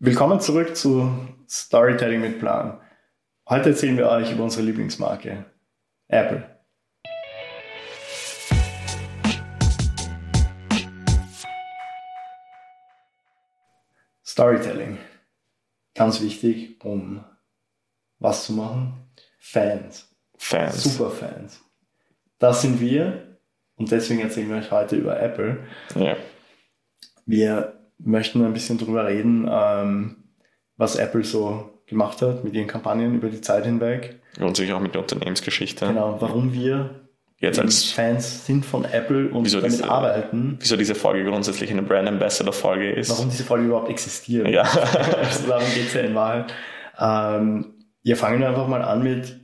[0.00, 1.10] Willkommen zurück zu
[1.50, 2.80] Storytelling mit Plan.
[3.48, 5.44] Heute erzählen wir euch über unsere Lieblingsmarke,
[6.06, 6.56] Apple.
[14.24, 14.98] Storytelling.
[15.96, 17.24] Ganz wichtig, um
[18.20, 19.10] was zu machen?
[19.40, 20.14] Fans.
[20.36, 20.84] Fans.
[20.84, 21.60] Superfans.
[22.38, 23.40] Das sind wir
[23.74, 25.66] und deswegen erzählen wir euch heute über Apple.
[25.96, 26.16] Ja.
[27.26, 30.16] Wir möchten ein bisschen darüber reden, ähm,
[30.76, 34.20] was Apple so gemacht hat mit ihren Kampagnen über die Zeit hinweg.
[34.40, 35.86] Und sich auch mit der Unternehmensgeschichte.
[35.86, 37.04] Genau, warum wir
[37.40, 40.56] Jetzt als Fans sind von Apple und Wieso damit diese- arbeiten.
[40.60, 43.10] wieso diese Folge grundsätzlich eine Brand Ambassador Folge ist.
[43.10, 44.48] Warum diese Folge überhaupt existiert.
[44.48, 44.62] Ja.
[44.62, 46.52] also darum geht es ja in Wahrheit.
[46.98, 49.38] Ähm, ja, fangen wir einfach mal an mit,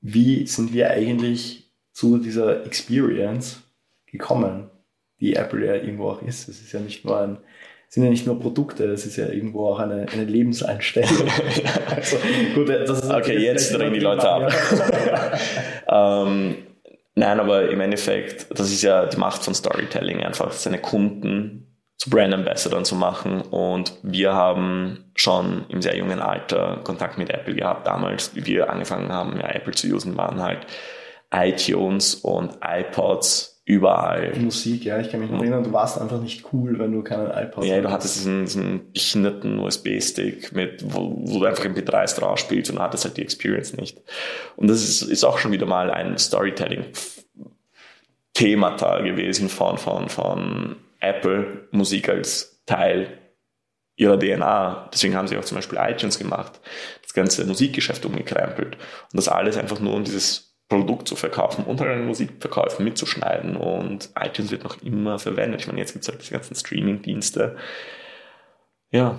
[0.00, 3.60] wie sind wir eigentlich zu dieser Experience
[4.06, 4.70] gekommen,
[5.18, 6.48] die Apple ja irgendwo auch ist.
[6.48, 7.38] Es ist ja nicht nur ein,
[7.88, 11.28] sind ja nicht nur Produkte, es ist ja irgendwo auch eine, eine Lebenseinstellung.
[11.94, 12.16] also,
[12.54, 14.50] gut, das ist Okay, jetzt drehen die Leute ab.
[14.50, 15.32] Ja.
[15.88, 16.56] Ähm,
[17.14, 21.66] nein, aber im Endeffekt, das ist ja die Macht von Storytelling, einfach seine Kunden
[21.96, 23.40] zu Brand Ambassador zu machen.
[23.40, 27.86] Und wir haben schon im sehr jungen Alter Kontakt mit Apple gehabt.
[27.86, 30.66] Damals, wie wir angefangen haben, ja, Apple zu usen, waren halt
[31.32, 34.32] iTunes und iPods überall.
[34.38, 37.32] Musik, ja, ich kann mich noch erinnern, du warst einfach nicht cool, wenn du keinen
[37.32, 42.38] iPod Ja, du hattest diesen, diesen behinderten USB-Stick, mit, wo, wo du einfach MP3s drauf
[42.38, 44.00] spielst und hattest halt die Experience nicht.
[44.54, 51.66] Und das ist, ist auch schon wieder mal ein Storytelling-Themata gewesen von, von, von Apple,
[51.72, 53.18] Musik als Teil
[53.96, 54.90] ihrer DNA.
[54.92, 56.60] Deswegen haben sie auch zum Beispiel iTunes gemacht,
[57.02, 58.76] das ganze Musikgeschäft umgekrempelt.
[58.76, 63.56] Und das alles einfach nur um dieses Produkt zu verkaufen und halt eine Musikverkäufe mitzuschneiden.
[63.56, 65.60] Und iTunes wird noch immer verwendet.
[65.60, 67.56] Ich meine, jetzt gibt es halt diese ganzen Streaming-Dienste.
[68.90, 69.18] Ja.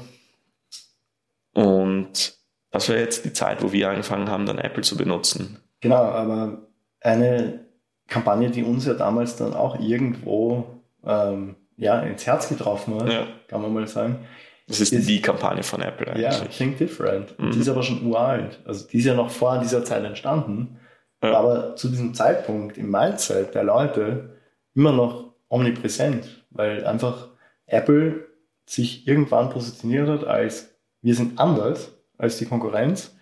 [1.54, 2.38] Und
[2.72, 5.60] das war jetzt die Zeit, wo wir angefangen haben, dann Apple zu benutzen.
[5.82, 6.68] Genau, aber
[7.02, 7.66] eine
[8.08, 10.66] Kampagne, die uns ja damals dann auch irgendwo
[11.06, 13.28] ähm, ja, ins Herz getroffen hat, Ja.
[13.48, 14.26] kann man mal sagen.
[14.68, 16.58] Das ist Ist- die Kampagne von Apple Ja, eigentlich.
[16.58, 17.40] Think Different.
[17.40, 17.52] Mhm.
[17.52, 18.60] Die ist aber schon uralt.
[18.66, 20.80] Also die ist ja noch vor dieser Zeit entstanden.
[21.24, 21.34] Ja.
[21.38, 24.38] Aber zu diesem Zeitpunkt im Mindset der Leute
[24.76, 27.30] immer noch omnipräsent, weil einfach
[27.66, 28.28] Apple
[28.66, 33.16] sich irgendwann positioniert hat als wir sind anders als die Konkurrenz,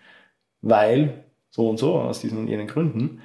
[0.62, 3.22] weil so und so aus diesen und jenen Gründen.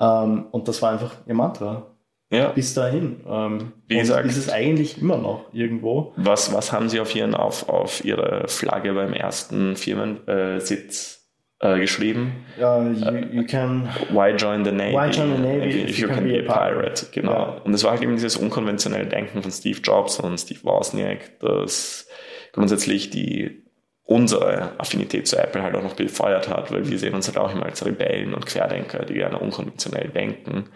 [0.00, 1.94] Ähm, und das war einfach ihr Mantra
[2.30, 2.48] Ja.
[2.50, 3.20] bis dahin.
[3.26, 6.12] Ähm, Wie gesagt- ist es eigentlich immer noch irgendwo.
[6.16, 11.23] Was, was haben Sie auf, Ihren, auf, auf Ihre Flagge beim ersten Firmensitz äh,
[11.60, 12.44] geschrieben?
[12.58, 14.94] Ja, you, you can Why join the Navy?
[14.94, 17.06] Why join the Navy if, you can be a pirate.
[17.12, 17.32] Genau.
[17.32, 17.60] Ja.
[17.64, 22.06] Und es war halt eben dieses unkonventionelle Denken von Steve Jobs und Steve Wozniak, das
[22.52, 23.62] grundsätzlich die
[24.06, 27.52] unsere Affinität zu Apple halt auch noch befeuert hat, weil wir sehen uns halt auch
[27.52, 30.66] immer als Rebellen und Querdenker, die gerne unkonventionell denken.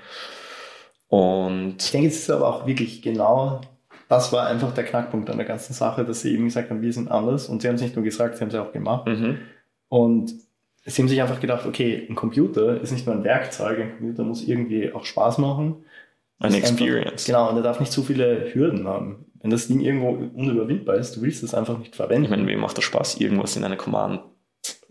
[1.08, 3.60] Und Ich denke, es ist aber auch wirklich genau,
[4.08, 6.92] das war einfach der Knackpunkt an der ganzen Sache, dass sie eben gesagt haben, wir
[6.92, 7.48] sind anders.
[7.48, 9.06] Und sie haben es nicht nur gesagt, sie haben es auch gemacht.
[9.06, 9.38] mhm.
[9.90, 10.32] Und
[10.88, 14.24] sie haben sich einfach gedacht, okay, ein Computer ist nicht nur ein Werkzeug, ein Computer
[14.24, 15.84] muss irgendwie auch Spaß machen.
[16.40, 17.24] eine Ist einfach- Experience.
[17.26, 19.26] Genau, und er darf nicht zu viele Hürden haben.
[19.40, 22.24] Wenn das Ding irgendwo unüberwindbar ist, du willst es einfach nicht verwenden.
[22.24, 24.20] Ich meine, wem macht das Spaß, irgendwas in eine Command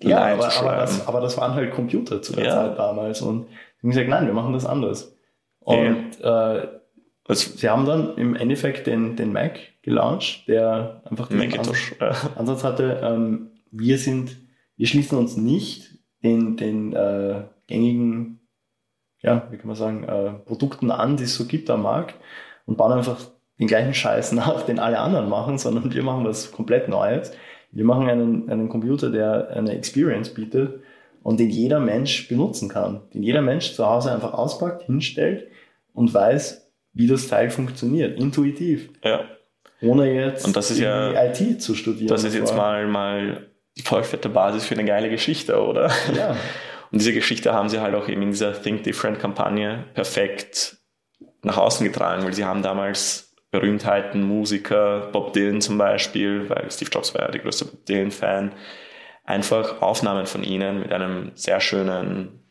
[0.02, 0.81] ja, aber, zu aber, schreiben?
[0.81, 2.52] das, aber das waren halt Computer zu der Ja.
[2.52, 3.22] Zeit damals.
[3.22, 5.16] Und sie haben gesagt, nein, wir machen das anders.
[5.59, 6.68] Und äh,
[7.25, 11.96] das Sie haben dann im Endeffekt den, den Mac gelauncht, der einfach Macintosh.
[12.00, 14.36] Äh, Ansatz hatte, ähm, wir sind,
[14.78, 15.87] wir schließen uns nicht
[16.24, 18.40] den, den äh, gängigen,
[19.22, 22.16] ja, wie kann man sagen, äh, Produkten an, die es so gibt am Markt
[22.66, 23.20] und bauen einfach
[23.60, 27.32] den gleichen Scheiß nach, den alle anderen machen, sondern wir machen was komplett Neues.
[27.72, 30.82] Wir machen einen, einen Computer, der eine Experience bietet
[31.24, 35.48] und den jeder Mensch benutzen kann, den jeder Mensch zu Hause einfach auspackt, hinstellt
[35.94, 39.26] und weiß, wie das Teil funktioniert, intuitiv, ja.
[39.82, 42.08] ohne jetzt Und das ist ja- IT zu studieren.
[42.08, 45.91] Das ist jetzt mal, mal die vollfette Basis für eine geile Geschichte, oder?
[46.15, 46.35] Ja,
[46.91, 50.77] Und diese Geschichte haben sie halt auch eben in dieser Think Different-Kampagne perfekt
[51.44, 56.89] nach außen getragen, weil sie haben damals Berühmtheiten, Musiker, Bob Dylan zum Beispiel, weil Steve
[56.91, 58.53] Jobs war ja der größte Bob Dylan-Fan,
[59.24, 62.47] einfach Aufnahmen von ihnen mit einem sehr schönen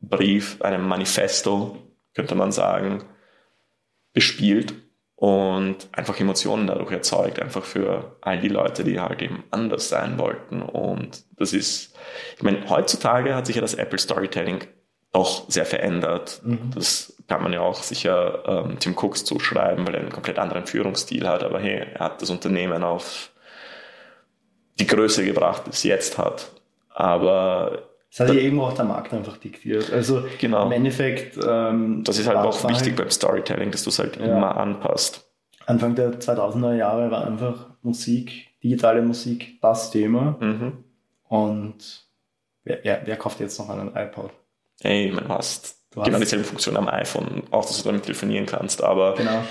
[0.00, 1.76] Brief, einem Manifesto,
[2.14, 3.04] könnte man sagen,
[4.12, 4.74] bespielt
[5.20, 10.18] und einfach Emotionen dadurch erzeugt, einfach für all die Leute, die halt eben anders sein
[10.18, 10.62] wollten.
[10.62, 11.94] Und das ist,
[12.38, 14.64] ich meine, heutzutage hat sich ja das Apple Storytelling
[15.12, 16.40] doch sehr verändert.
[16.42, 16.70] Mhm.
[16.74, 20.66] Das kann man ja auch sicher ähm, Tim Cooks zuschreiben, weil er einen komplett anderen
[20.66, 21.44] Führungsstil hat.
[21.44, 23.30] Aber hey, er hat das Unternehmen auf
[24.78, 26.50] die Größe gebracht, die es jetzt hat.
[26.94, 29.92] Aber das hat ja irgendwo auch der Markt einfach diktiert.
[29.92, 30.66] Also Genau.
[30.66, 31.38] im Endeffekt.
[31.46, 34.36] Ähm, das ist halt auch wichtig halt- beim Storytelling, dass du es halt Ja.
[34.36, 35.26] immer anpasst.
[35.66, 40.36] Anfang der 2000er Jahre war einfach Musik, digitale Musik das Thema.
[40.40, 40.84] Mhm.
[41.28, 42.04] Und
[42.64, 44.30] wer, wer, wer kauft jetzt noch einen iPod?
[44.82, 48.46] Ey, man hast Du genau hast- dieselbe Funktion am iPhone, auch dass du damit telefonieren
[48.46, 49.42] kannst, aber Genau.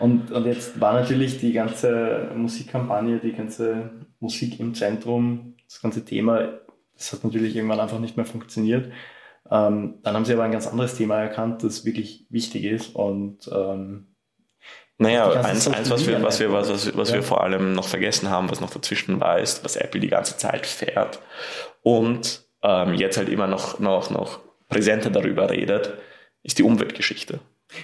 [0.00, 6.04] Und, und jetzt war natürlich die ganze Musikkampagne, die ganze Musik im Zentrum, das ganze
[6.04, 6.48] Thema,
[6.98, 8.92] das hat natürlich irgendwann einfach nicht mehr funktioniert.
[9.50, 12.94] Ähm, dann haben sie aber ein ganz anderes Thema erkannt, das wirklich wichtig ist.
[12.94, 14.14] Und ähm,
[14.98, 17.14] Naja, eins, eins was, wir, was, wir, was, was, was Ja.
[17.16, 20.36] wir vor allem noch vergessen haben, was noch dazwischen war, ist, was Apple die ganze
[20.36, 21.20] Zeit fährt
[21.82, 25.94] und ähm, jetzt halt immer noch, noch, noch präsenter darüber redet,
[26.42, 27.40] ist die Umweltgeschichte.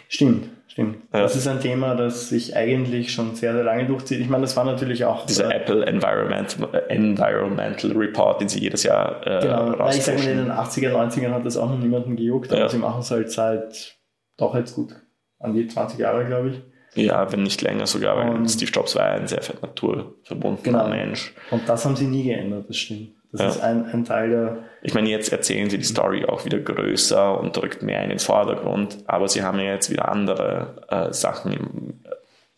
[0.09, 0.97] stimmt, stimmt.
[1.13, 1.21] Ja.
[1.23, 4.21] Das ist ein Thema, das sich eigentlich schon sehr, sehr lange durchzieht.
[4.21, 5.25] Ich meine, das war natürlich auch.
[5.27, 6.57] Dieser äh, Apple Environment,
[6.89, 10.91] Environmental Report, den sie jedes Jahr äh, Genau, ich sage mal, in den rauspushen.
[10.91, 10.93] 80er,
[11.27, 12.69] 90ern hat das auch noch niemanden gejuckt, aber Ja.
[12.69, 13.97] sie machen es halt seit
[14.37, 14.95] doch jetzt gut
[15.39, 16.63] an die 20 Jahre, glaube ich.
[16.97, 20.89] Ja, wenn nicht länger sogar, weil Und- Steve Jobs war ein sehr naturverbundener Genau.
[20.89, 21.33] Mensch.
[21.51, 23.11] Und das haben sie nie geändert, das stimmt.
[23.37, 23.49] Das Ja.
[23.49, 24.59] ist ein, ein Teil der.
[24.83, 28.21] Ich meine, jetzt erzählen sie die Story auch wieder größer und rückt mehr in den
[28.21, 31.95] Vordergrund, aber sie haben ja jetzt wieder andere äh, Sachen im,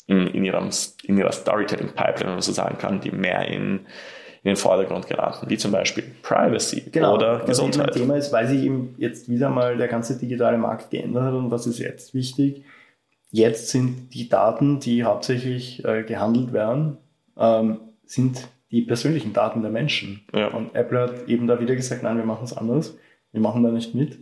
[0.06, 0.68] in, in, ihrem,
[1.04, 3.80] in ihrer Storytelling-Pipeline, wenn man so sagen kann, die mehr in,
[4.42, 7.92] in den Vordergrund geraten, wie zum Beispiel Privacy oder Genau, was eben ein Gesundheit.
[7.94, 11.50] Thema ist, weil sich eben jetzt wieder mal der ganze digitale Markt geändert hat und
[11.50, 12.64] was ist jetzt wichtig?
[13.30, 16.98] Jetzt sind die Daten, die hauptsächlich äh, gehandelt werden,
[17.38, 20.26] ähm, sind die persönlichen Daten der Menschen.
[20.34, 20.48] Ja.
[20.48, 22.96] Und Apple hat eben da wieder gesagt, nein, wir machen es anders,
[23.32, 24.18] wir machen da nicht mit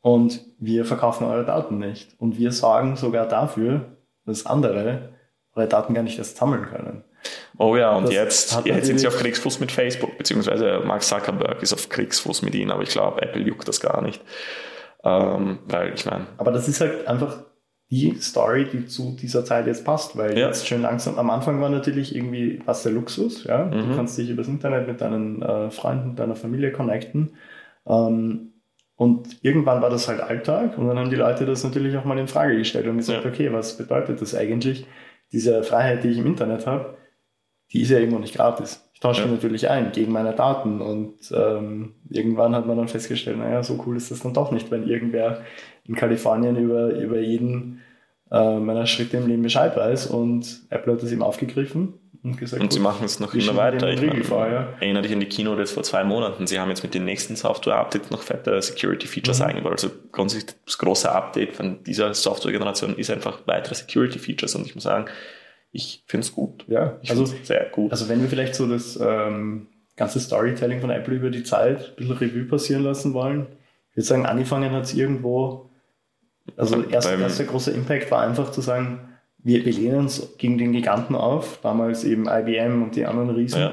[0.00, 2.14] und wir verkaufen eure Daten nicht.
[2.18, 3.96] Und wir sorgen sogar dafür,
[4.26, 5.14] dass andere
[5.54, 7.04] eure Daten gar nicht erst sammeln können.
[7.56, 11.62] Oh ja, und Das jetzt, jetzt sind sie auf Kriegsfuß mit Facebook, beziehungsweise Mark Zuckerberg
[11.62, 14.20] ist auf Kriegsfuß mit ihnen, aber ich glaube, Apple juckt das gar nicht.
[15.04, 17.44] Ähm, weil ich meine, Aber das ist halt einfach
[17.94, 20.46] die Story, die zu dieser Zeit jetzt passt, weil Ja.
[20.48, 23.64] jetzt schön langsam, am Anfang war natürlich irgendwie was der Luxus, ja.
[23.66, 23.96] Du Mhm.
[23.96, 27.30] kannst dich übers Internet mit deinen äh, Freunden, deiner Familie connecten.
[27.86, 28.50] Ähm,
[28.96, 32.18] und irgendwann war das halt Alltag und dann haben die Leute das natürlich auch mal
[32.18, 33.30] in Frage gestellt und gesagt, Ja.
[33.30, 34.86] okay, was bedeutet das eigentlich?
[35.32, 36.96] Diese Freiheit, die ich im Internet habe,
[37.72, 38.88] die ist ja irgendwo nicht gratis.
[38.94, 39.28] Ich tausche Ja.
[39.32, 43.96] natürlich ein gegen meine Daten und ähm, irgendwann hat man dann festgestellt, naja, so cool
[43.96, 45.40] ist das dann doch nicht, wenn irgendwer
[45.86, 47.80] in Kalifornien über, über jeden
[48.34, 52.62] äh, meiner Schritte im Leben Bescheid weiß und Apple hat das eben aufgegriffen und gesagt,
[52.62, 53.90] und sie gut, machen es noch immer weiter.
[53.90, 54.68] Ich meine, vor, ja.
[54.80, 56.46] Erinnere dich an die Keynote jetzt vor zwei Monaten.
[56.46, 59.44] Sie haben jetzt mit den nächsten Software-Updates noch fette Security-Features Mhm.
[59.46, 59.72] eingebaut.
[59.72, 64.54] Also grundsätzlich das große Update von dieser Software-Generation ist einfach weitere Security-Features.
[64.54, 65.04] Und ich muss sagen,
[65.70, 66.64] ich finde es gut.
[66.66, 67.90] ja, Ich also, finde es sehr gut.
[67.92, 69.66] also wenn wir vielleicht so das ähm,
[69.96, 73.48] ganze Storytelling von Apple über die Zeit ein bisschen Revue passieren lassen wollen,
[73.90, 75.70] ich würde sagen, angefangen hat es irgendwo,
[76.56, 79.08] also erst, erster großer Impact war einfach zu sagen,
[79.38, 83.60] wir, wir lehnen uns gegen den Giganten auf, damals eben IBM und die anderen Riesen.
[83.60, 83.72] ja.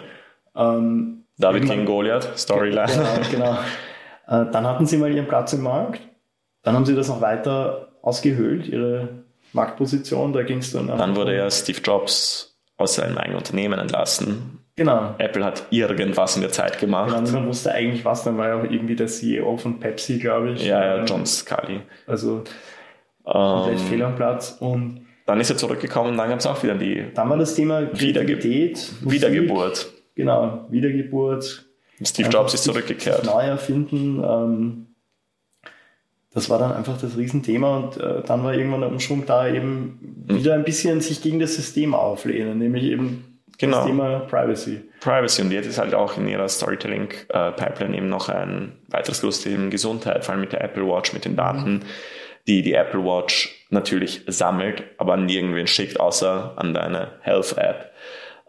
[0.56, 2.88] Ähm, David gegen Goliath, Storyline.
[2.88, 3.57] Genau, genau.
[4.27, 6.00] Äh, dann hatten sie mal ihren Platz im Markt.
[6.62, 10.31] Dann haben sie das noch weiter ausgehöhlt, ihre Marktposition.
[10.31, 10.88] Da ging es dann.
[10.88, 12.50] Dann wurde ja Steve Jobs
[12.81, 14.60] aus seinem eigenen Unternehmen entlassen.
[14.75, 15.16] Genau.
[15.18, 17.10] Apple hat irgendwas in der Zeit gemacht.
[17.10, 18.24] Genau, niemand wusste eigentlich was.
[18.24, 20.65] Dann war ja auch irgendwie der CEO von Pepsi, glaube ich.
[20.65, 21.82] Ja, ja, Ähm, John Scully.
[22.08, 22.44] Also
[23.24, 24.58] komplett Ähm, fehl am Platz.
[24.60, 27.53] Und dann ist er zurückgekommen und dann gab es auch wieder die dann war das
[27.55, 28.91] Thema Kreativität.
[29.01, 29.91] Wiedergeburt.
[30.15, 31.65] Genau, Wiedergeburt.
[32.03, 33.25] Steve Jobs ist zurückgekehrt.
[33.25, 34.24] Neu erfinden.
[34.24, 34.88] Ähm,
[36.33, 40.25] das war dann einfach das Riesenthema und äh, dann war irgendwann der Umschwung da, eben
[40.27, 40.38] Hm.
[40.38, 43.77] wieder ein bisschen sich gegen das System auflehnen, nämlich eben Genau.
[43.77, 44.81] das Thema Privacy.
[45.01, 49.69] Privacy und jetzt ist halt auch in ihrer Storytelling-Pipeline eben noch ein weiteres großes Thema
[49.69, 51.81] Gesundheit, vor allem mit der Apple Watch, mit den Daten,
[52.47, 57.91] die die Apple Watch natürlich sammelt, aber an nirgendwen schickt, außer an deine Health-App.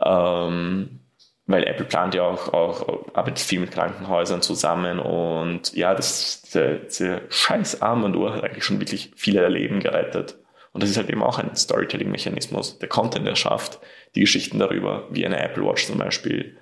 [0.05, 1.01] Ähm,
[1.47, 6.81] weil Apple plant ja auch, auch, arbeitet viel mit Krankenhäusern zusammen und ja, das, diese,
[6.87, 10.39] diese scheiß Armbanduhr hat eigentlich schon wirklich viele Leben gerettet.
[10.73, 13.81] Und das ist halt eben auch ein Storytelling-Mechanismus, der Content erschafft,
[14.15, 16.57] die Geschichten darüber, wie eine Apple Watch zum Beispiel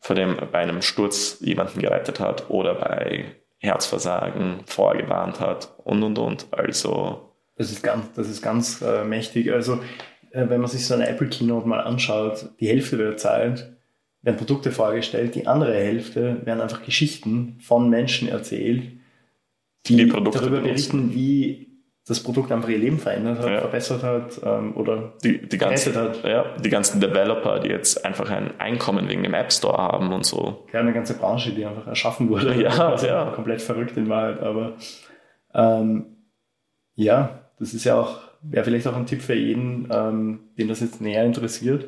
[0.00, 6.18] vor dem, bei einem Sturz jemanden gerettet hat oder bei Herzversagen vorgewarnt hat und und
[6.18, 6.46] und.
[6.50, 9.50] Also, Das ist ganz, das ist ganz äh, mächtig.
[9.50, 9.80] Also,
[10.32, 13.75] äh, wenn man sich so eine Apple Keynote mal anschaut, die Hälfte der Zeit
[14.22, 18.84] werden Produkte vorgestellt, die andere Hälfte werden einfach Geschichten von Menschen erzählt,
[19.86, 21.66] die, Die Produkte darüber berichten, wie
[22.08, 23.60] das Produkt einfach ihr Leben verändert hat, Ja.
[23.60, 26.22] verbessert hat ähm, oder Die, die, ganzen, hat.
[26.24, 30.24] ja, die ganzen Developer, die jetzt einfach ein Einkommen wegen dem App Store haben und
[30.24, 30.66] so.
[30.72, 32.60] Ja, eine ganze Branche, die einfach erschaffen wurde.
[32.62, 33.30] Ja, also ja.
[33.32, 34.74] Komplett verrückt in Wahrheit, aber
[35.54, 36.06] ähm,
[36.94, 40.80] ja, das ist ja auch, wäre vielleicht auch ein Tipp für jeden, ähm, den das
[40.80, 41.86] jetzt näher interessiert.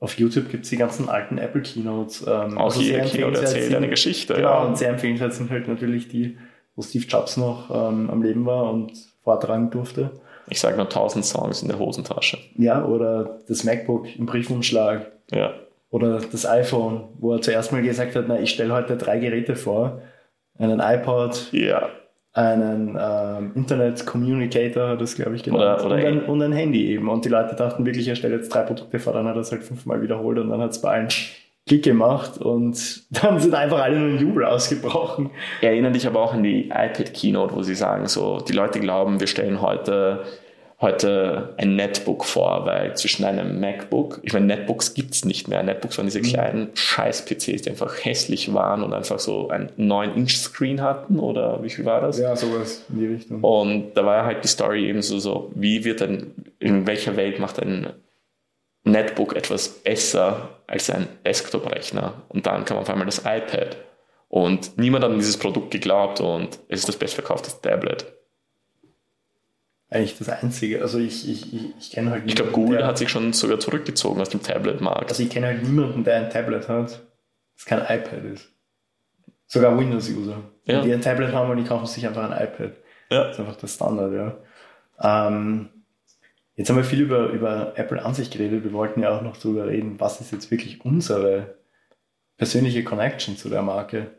[0.00, 2.24] Auf YouTube gibt es die ganzen alten Apple Keynotes.
[2.26, 4.34] Ähm, Auch also sehr Keynote erzählt eine Geschichte.
[4.34, 4.62] Genau, ja.
[4.64, 6.38] und sehr empfehlenswert sind halt natürlich die,
[6.74, 8.92] wo Steve Jobs noch ähm, am Leben war und
[9.22, 10.10] vortragen durfte.
[10.48, 12.38] Ich sage nur 1000 Songs in der Hosentasche.
[12.56, 15.52] Ja, oder das MacBook im Briefumschlag Ja.
[15.90, 19.54] oder das iPhone, wo er zuerst mal gesagt hat, na, ich stelle heute drei Geräte
[19.54, 20.00] vor.
[20.58, 21.90] Einen iPod, Ja.
[22.32, 26.52] Einen ähm, Internet Communicator, hat das glaube ich genannt, Oder- oder und, ein, und ein
[26.52, 27.08] Handy eben.
[27.08, 29.50] Und die Leute dachten wirklich, er stellt jetzt drei Produkte vor, dann hat er es
[29.50, 31.08] halt fünfmal wiederholt und dann hat es bei allen
[31.66, 35.30] Klick gemacht und dann sind einfach alle nur in Jubel ausgebrochen.
[35.60, 39.20] Erinnere dich aber auch an die iPad Keynote, wo sie sagen, so, die Leute glauben,
[39.20, 40.22] wir stellen heute,
[40.80, 45.62] heute ein Netbook vor, weil zwischen einem MacBook, ich meine, Netbooks gibt's nicht mehr.
[45.62, 51.18] Netbooks waren diese kleinen Scheiß-PCs, die einfach hässlich waren und einfach so einen 9-Inch-Screen hatten
[51.18, 52.18] oder wie viel war das?
[52.18, 53.42] Ja, sowas in die Richtung.
[53.42, 57.38] Und da war halt die Story eben so, so wie wird ein, in welcher Welt
[57.38, 57.92] macht ein
[58.84, 62.22] Netbook etwas besser als ein Desktop-Rechner?
[62.30, 63.76] Und dann kam auf einmal das iPad.
[64.28, 68.06] Und niemand hat an dieses Produkt geglaubt und es ist das bestverkaufte Tablet.
[69.90, 70.82] Eigentlich das Einzige.
[70.82, 73.32] Also ich, ich, ich, ich kenne halt Ich glaube, niemanden, Google der- hat sich schon
[73.32, 75.10] sogar zurückgezogen aus dem Tablet-Markt.
[75.10, 77.00] Also ich kenne halt niemanden, der ein Tablet hat,
[77.56, 78.48] das kein iPad ist.
[79.48, 80.36] Sogar Windows-User.
[80.64, 80.82] Ja.
[80.82, 82.72] Die ein Tablet haben und die kaufen sich einfach ein iPad.
[83.10, 83.24] Ja.
[83.24, 84.12] Das ist einfach der Standard,
[85.02, 85.26] ja.
[85.28, 85.70] Ähm,
[86.54, 88.62] jetzt haben wir viel über, über Apple an sich geredet.
[88.62, 91.56] Wir wollten ja auch noch darüber reden, was ist jetzt wirklich unsere
[92.36, 94.12] persönliche Connection zu der Marke.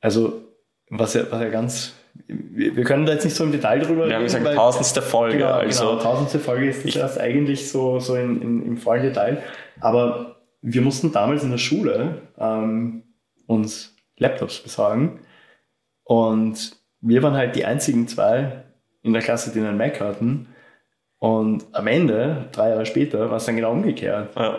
[0.00, 0.42] Also,
[0.88, 1.92] was ja, was ja ganz,
[2.28, 5.38] wir, können da jetzt nicht so im Detail drüber Wir haben gesagt, weil- tausendste Folge.
[5.38, 6.00] Genau, also genau.
[6.02, 9.42] Tausendste Folge ist das Ich- erst eigentlich so, so in, in, im vollen Detail.
[9.80, 13.02] Aber wir mussten damals in der Schule ähm,
[13.46, 15.20] uns Laptops besorgen.
[16.04, 18.64] Und wir waren halt die einzigen zwei
[19.02, 20.48] in der Klasse, die einen Mac hatten.
[21.18, 24.34] Und am Ende, drei Jahre später, war es dann genau umgekehrt.
[24.36, 24.58] ja.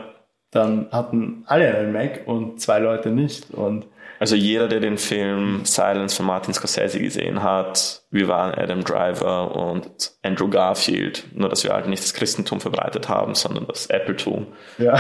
[0.52, 3.52] Dann hatten alle einen Mac und zwei Leute nicht.
[3.52, 3.86] Und
[4.20, 9.56] Also jeder, der den Film Silence von Martin Scorsese gesehen hat, wir waren Adam Driver
[9.56, 14.48] und Andrew Garfield, nur dass wir halt nicht das Christentum verbreitet haben, sondern das Appletum.
[14.78, 15.00] ja,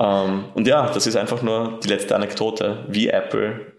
[0.00, 3.74] Ähm, und ja, das ist einfach nur die letzte Anekdote, wie Apple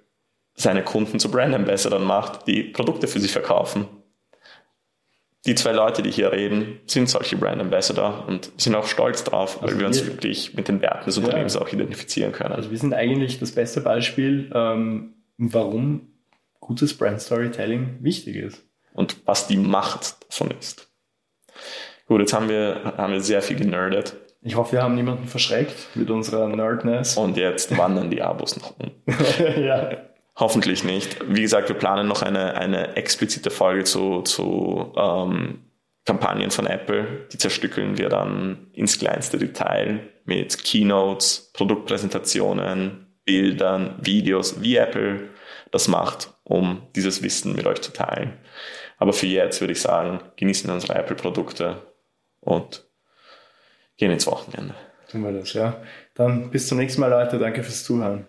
[0.53, 3.87] seine Kunden zu Brand Ambassadors macht, die Produkte für sich verkaufen.
[5.47, 9.57] Die zwei Leute, die hier reden, sind solche Brand Ambassador und sind auch stolz drauf,
[9.61, 11.23] weil Also wir uns wir- wirklich mit den Werten des Ja.
[11.23, 12.53] Unternehmens auch identifizieren können.
[12.53, 16.09] Also wir sind eigentlich das beste Beispiel, ähm, warum
[16.59, 18.63] gutes Brand Storytelling wichtig ist.
[18.93, 20.91] und was die Macht davon ist.
[22.07, 25.87] Gut, jetzt haben wir, haben wir sehr viel generdet Ich hoffe, wir haben niemanden verschreckt
[25.95, 27.15] mit unserer Nerdness.
[27.17, 29.01] und jetzt wandern die Abos nach unten.
[29.63, 29.91] ja.
[30.41, 31.17] Hoffentlich nicht.
[31.27, 35.59] Wie gesagt, wir planen noch eine, eine explizite Folge zu, zu ähm,
[36.03, 37.27] Kampagnen von Apple.
[37.31, 45.29] Die zerstückeln wir dann ins kleinste Detail mit Keynotes, Produktpräsentationen, Bildern, Videos, wie Apple
[45.69, 48.33] das macht, um dieses Wissen mit euch zu teilen.
[48.97, 51.83] Aber für jetzt würde ich sagen, genießen unsere Apple-Produkte
[52.39, 52.83] und
[53.95, 54.73] gehen ins Wochenende.
[55.11, 55.83] Tun wir das, ja.
[56.15, 57.37] Dann bis zum nächsten Mal, Leute.
[57.37, 58.25] Danke fürs Zuhören.